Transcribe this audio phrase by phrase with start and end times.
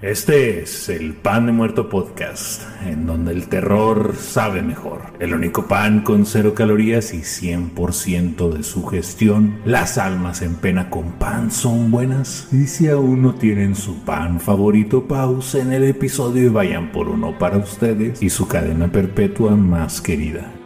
[0.00, 5.00] Este es el Pan de Muerto Podcast, en donde el terror sabe mejor.
[5.18, 9.58] El único pan con cero calorías y 100% de su gestión.
[9.64, 12.46] Las almas en pena con pan son buenas.
[12.52, 17.36] Y si aún no tienen su pan favorito, pausen el episodio y vayan por uno
[17.36, 20.57] para ustedes y su cadena perpetua más querida.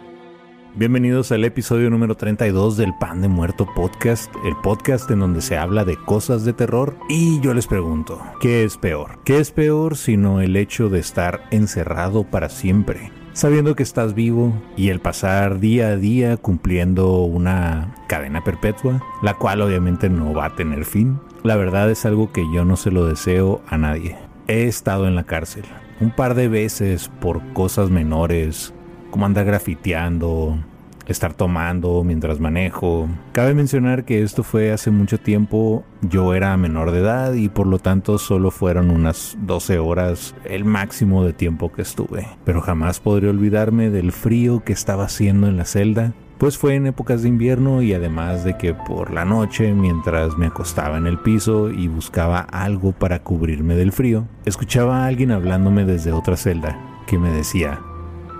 [0.74, 5.58] Bienvenidos al episodio número 32 del Pan de Muerto Podcast, el podcast en donde se
[5.58, 9.18] habla de cosas de terror y yo les pregunto, ¿qué es peor?
[9.22, 13.12] ¿Qué es peor sino el hecho de estar encerrado para siempre?
[13.34, 19.34] Sabiendo que estás vivo y el pasar día a día cumpliendo una cadena perpetua, la
[19.34, 21.20] cual obviamente no va a tener fin.
[21.42, 24.16] La verdad es algo que yo no se lo deseo a nadie.
[24.48, 25.64] He estado en la cárcel
[26.00, 28.74] un par de veces por cosas menores,
[29.12, 30.58] como andar grafiteando,
[31.06, 33.08] estar tomando mientras manejo.
[33.32, 37.66] Cabe mencionar que esto fue hace mucho tiempo, yo era menor de edad y por
[37.66, 42.26] lo tanto solo fueron unas 12 horas el máximo de tiempo que estuve.
[42.44, 46.14] Pero jamás podré olvidarme del frío que estaba haciendo en la celda.
[46.38, 50.46] Pues fue en épocas de invierno y además de que por la noche, mientras me
[50.46, 55.84] acostaba en el piso y buscaba algo para cubrirme del frío, escuchaba a alguien hablándome
[55.84, 56.76] desde otra celda
[57.06, 57.80] que me decía,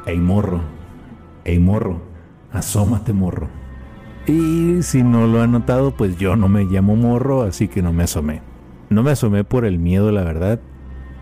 [0.05, 0.62] Ey morro,
[1.45, 2.03] ey morro,
[2.50, 3.48] asómate morro.
[4.27, 7.92] Y si no lo han notado, pues yo no me llamo morro, así que no
[7.92, 8.42] me asomé.
[8.91, 10.61] No me asomé por el miedo, la verdad.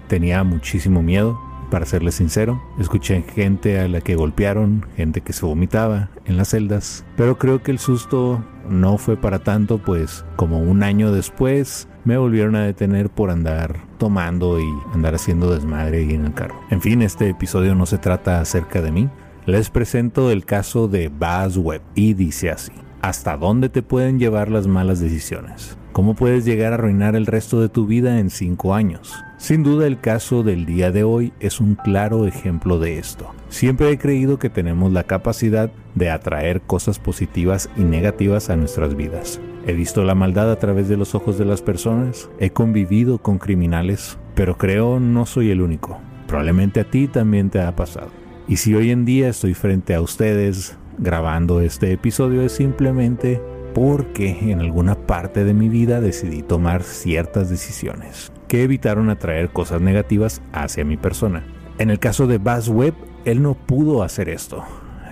[0.08, 1.38] Tenía muchísimo miedo,
[1.70, 2.62] para serles sincero.
[2.78, 7.04] Escuché gente a la que golpearon, gente que se vomitaba en las celdas.
[7.16, 12.16] Pero creo que el susto no fue para tanto, pues como un año después me
[12.18, 16.60] volvieron a detener por andar tomando y andar haciendo desmadre ahí en el carro.
[16.70, 19.08] En fin, este episodio no se trata acerca de mí.
[19.46, 22.72] Les presento el caso de Baz Webb y dice así.
[23.02, 25.76] ¿Hasta dónde te pueden llevar las malas decisiones?
[25.92, 29.12] ¿Cómo puedes llegar a arruinar el resto de tu vida en 5 años?
[29.38, 33.34] Sin duda el caso del día de hoy es un claro ejemplo de esto.
[33.48, 38.94] Siempre he creído que tenemos la capacidad de atraer cosas positivas y negativas a nuestras
[38.94, 39.40] vidas.
[39.66, 43.38] He visto la maldad a través de los ojos de las personas, he convivido con
[43.38, 45.98] criminales, pero creo no soy el único.
[46.28, 48.10] Probablemente a ti también te ha pasado.
[48.46, 53.40] Y si hoy en día estoy frente a ustedes grabando este episodio es simplemente
[53.74, 59.80] porque en alguna parte de mi vida decidí tomar ciertas decisiones que evitaron atraer cosas
[59.80, 61.44] negativas hacia mi persona.
[61.78, 62.94] En el caso de Buzz Webb,
[63.24, 64.64] él no pudo hacer esto.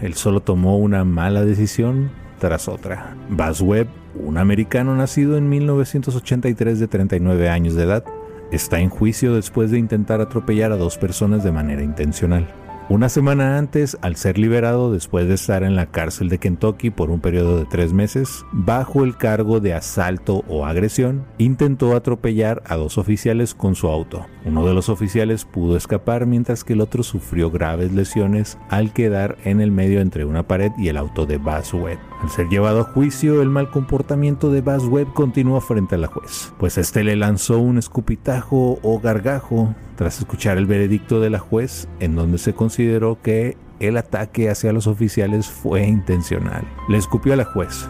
[0.02, 2.10] Él solo tomó una mala decisión
[2.40, 3.16] tras otra.
[3.30, 8.04] Buzz Webb, un americano nacido en 1983 de 39 años de edad,
[8.50, 12.48] está en juicio después de intentar atropellar a dos personas de manera intencional.
[12.90, 17.10] Una semana antes, al ser liberado después de estar en la cárcel de Kentucky por
[17.10, 22.76] un periodo de tres meses, bajo el cargo de asalto o agresión, intentó atropellar a
[22.76, 24.24] dos oficiales con su auto.
[24.46, 29.36] Uno de los oficiales pudo escapar mientras que el otro sufrió graves lesiones al quedar
[29.44, 31.98] en el medio entre una pared y el auto de Buzz Webb.
[32.22, 36.06] Al ser llevado a juicio, el mal comportamiento de Buzz Webb continuó frente a la
[36.06, 41.40] juez, pues este le lanzó un escupitajo o gargajo tras escuchar el veredicto de la
[41.40, 42.77] juez en donde se consideró
[43.22, 46.64] que el ataque hacia los oficiales fue intencional.
[46.88, 47.88] Le escupió a la juez,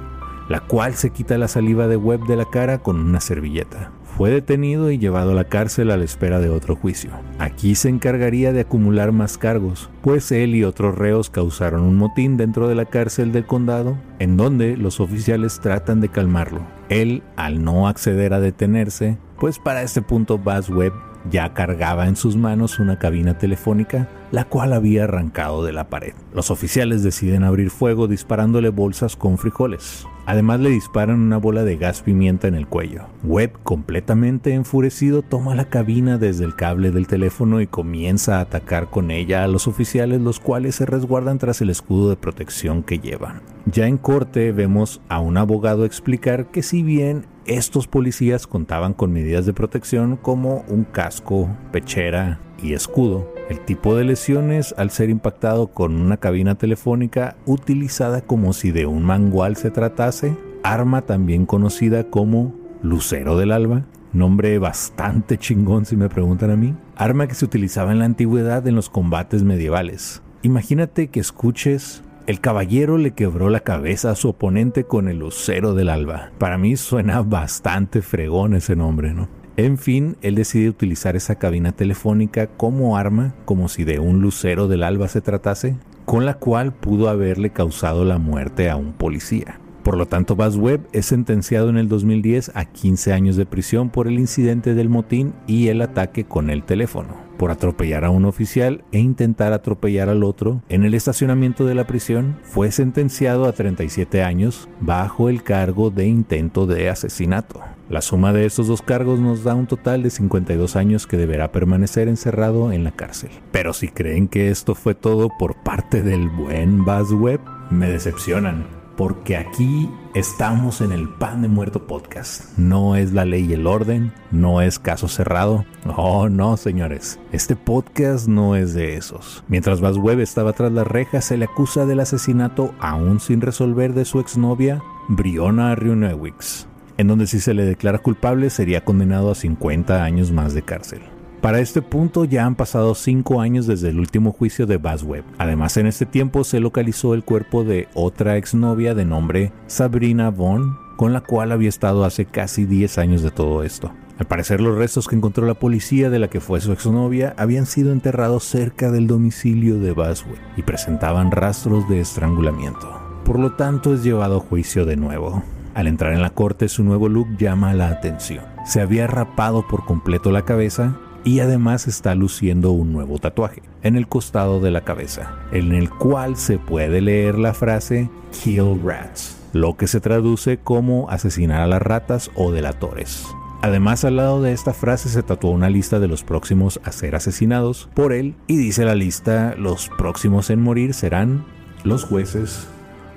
[0.48, 3.92] la cual se quita la saliva de Webb de la cara con una servilleta.
[4.16, 7.10] Fue detenido y llevado a la cárcel a la espera de otro juicio.
[7.38, 12.36] Aquí se encargaría de acumular más cargos, pues él y otros reos causaron un motín
[12.38, 16.62] dentro de la cárcel del condado, en donde los oficiales tratan de calmarlo.
[16.88, 22.16] Él, al no acceder a detenerse, pues para este punto Buzz Webb ya cargaba en
[22.16, 26.14] sus manos una cabina telefónica, la cual había arrancado de la pared.
[26.34, 30.06] Los oficiales deciden abrir fuego disparándole bolsas con frijoles.
[30.26, 33.06] Además le disparan una bola de gas pimienta en el cuello.
[33.24, 38.90] Webb, completamente enfurecido, toma la cabina desde el cable del teléfono y comienza a atacar
[38.90, 42.98] con ella a los oficiales, los cuales se resguardan tras el escudo de protección que
[42.98, 43.40] llevan.
[43.64, 49.12] Ya en corte vemos a un abogado explicar que si bien estos policías contaban con
[49.12, 55.08] medidas de protección como un casco, pechera y escudo, el tipo de lesiones al ser
[55.08, 61.46] impactado con una cabina telefónica utilizada como si de un mangual se tratase, arma también
[61.46, 67.34] conocida como Lucero del Alba, nombre bastante chingón si me preguntan a mí, arma que
[67.34, 70.22] se utilizaba en la antigüedad en los combates medievales.
[70.42, 75.72] Imagínate que escuches El caballero le quebró la cabeza a su oponente con el lucero
[75.72, 76.30] del alba.
[76.36, 79.30] Para mí suena bastante fregón ese nombre, ¿no?
[79.56, 84.68] En fin, él decide utilizar esa cabina telefónica como arma, como si de un lucero
[84.68, 89.58] del alba se tratase, con la cual pudo haberle causado la muerte a un policía.
[89.82, 93.88] Por lo tanto, Buzz Webb es sentenciado en el 2010 a 15 años de prisión
[93.88, 98.26] por el incidente del motín y el ataque con el teléfono por atropellar a un
[98.26, 103.52] oficial e intentar atropellar al otro en el estacionamiento de la prisión, fue sentenciado a
[103.52, 107.60] 37 años bajo el cargo de intento de asesinato.
[107.88, 111.52] La suma de estos dos cargos nos da un total de 52 años que deberá
[111.52, 113.30] permanecer encerrado en la cárcel.
[113.50, 117.40] Pero si creen que esto fue todo por parte del buen Buzz Webb,
[117.70, 122.58] me decepcionan porque aquí estamos en el Pan de Muerto Podcast.
[122.58, 125.64] No es la ley y el orden, no es caso cerrado.
[125.96, 127.20] Oh, no, señores.
[127.30, 129.44] Este podcast no es de esos.
[129.46, 134.04] Mientras Webb estaba tras las rejas, se le acusa del asesinato aún sin resolver de
[134.04, 136.66] su exnovia, Briona Runewix,
[136.96, 141.02] en donde si se le declara culpable sería condenado a 50 años más de cárcel.
[141.40, 145.22] Para este punto ya han pasado cinco años desde el último juicio de Webb.
[145.38, 150.76] Además, en este tiempo se localizó el cuerpo de otra exnovia de nombre Sabrina Vaughn,
[150.96, 153.92] con la cual había estado hace casi 10 años de todo esto.
[154.18, 157.66] Al parecer los restos que encontró la policía de la que fue su exnovia habían
[157.66, 160.16] sido enterrados cerca del domicilio de Webb
[160.56, 163.00] y presentaban rastros de estrangulamiento.
[163.24, 165.44] Por lo tanto es llevado a juicio de nuevo.
[165.74, 168.44] Al entrar en la corte su nuevo look llama la atención.
[168.66, 173.96] Se había rapado por completo la cabeza y además está luciendo un nuevo tatuaje en
[173.96, 178.08] el costado de la cabeza, en el cual se puede leer la frase
[178.42, 183.26] Kill Rats, lo que se traduce como asesinar a las ratas o delatores.
[183.60, 187.14] Además, al lado de esta frase se tatuó una lista de los próximos a ser
[187.14, 191.44] asesinados por él y dice la lista, los próximos en morir serán
[191.84, 192.68] los jueces,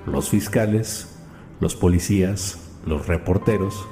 [0.04, 1.18] los fiscales,
[1.60, 3.86] los policías, los reporteros,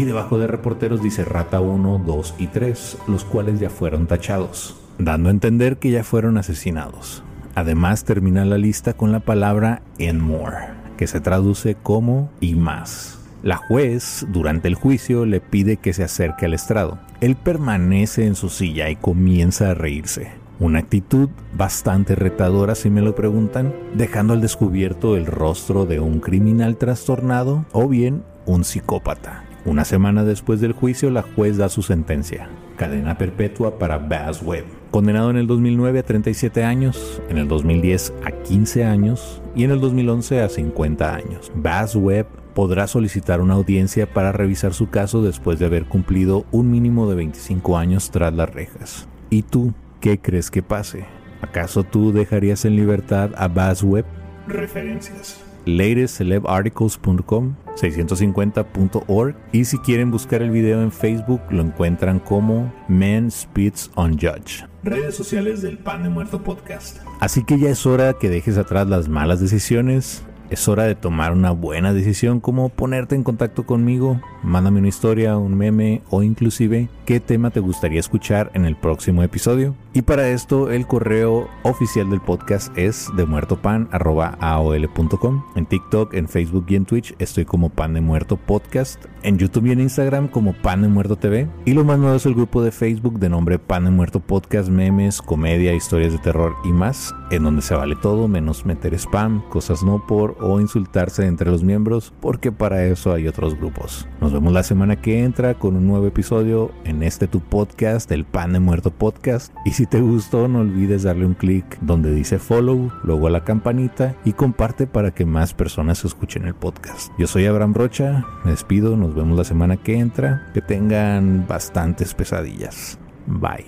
[0.00, 4.80] y debajo de reporteros dice Rata 1, 2 y 3, los cuales ya fueron tachados,
[4.96, 7.22] dando a entender que ya fueron asesinados.
[7.54, 10.56] Además termina la lista con la palabra and more,
[10.96, 13.18] que se traduce como y más.
[13.42, 16.98] La juez, durante el juicio, le pide que se acerque al estrado.
[17.20, 20.30] Él permanece en su silla y comienza a reírse.
[20.60, 26.20] Una actitud bastante retadora si me lo preguntan, dejando al descubierto el rostro de un
[26.20, 29.44] criminal trastornado o bien un psicópata.
[29.66, 32.48] Una semana después del juicio, la juez da su sentencia,
[32.78, 38.14] cadena perpetua para Bass Webb, condenado en el 2009 a 37 años, en el 2010
[38.24, 41.52] a 15 años y en el 2011 a 50 años.
[41.54, 46.70] Bass Webb podrá solicitar una audiencia para revisar su caso después de haber cumplido un
[46.70, 49.08] mínimo de 25 años tras las rejas.
[49.28, 51.04] ¿Y tú qué crees que pase?
[51.42, 54.06] ¿Acaso tú dejarías en libertad a Bass Webb?
[54.48, 63.30] Referencias latestcelebarticles.com 650.org y si quieren buscar el video en Facebook lo encuentran como Men
[63.30, 64.66] Spits on Judge.
[64.82, 66.98] Redes sociales del Pan de Muerto Podcast.
[67.20, 71.32] Así que ya es hora que dejes atrás las malas decisiones es hora de tomar
[71.32, 76.88] una buena decisión como ponerte en contacto conmigo, mándame una historia, un meme o inclusive
[77.06, 79.74] qué tema te gustaría escuchar en el próximo episodio.
[79.92, 85.44] Y para esto el correo oficial del podcast es demuertopan.aol.com.
[85.56, 89.04] En TikTok, en Facebook y en Twitch estoy como Pan de Muerto Podcast.
[89.24, 91.48] En YouTube y en Instagram como Pan de Muerto TV.
[91.64, 94.68] Y lo más nuevo es el grupo de Facebook de nombre Pan de Muerto Podcast,
[94.68, 99.42] memes, comedia, historias de terror y más, en donde se vale todo menos meter spam,
[99.48, 104.08] cosas no por o insultarse entre los miembros porque para eso hay otros grupos.
[104.20, 108.24] Nos vemos la semana que entra con un nuevo episodio en este tu podcast, el
[108.24, 109.54] Pan de Muerto Podcast.
[109.64, 113.44] Y si te gustó no olvides darle un clic donde dice follow, luego a la
[113.44, 117.12] campanita y comparte para que más personas escuchen el podcast.
[117.18, 120.50] Yo soy Abraham Rocha, me despido, nos vemos la semana que entra.
[120.54, 122.98] Que tengan bastantes pesadillas.
[123.26, 123.66] Bye.